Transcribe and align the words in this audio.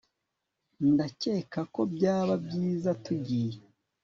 ndakeka 0.91 1.59
ko 1.73 1.81
byaba 1.93 2.33
byiza 2.45 2.89
tugiye 3.03 3.57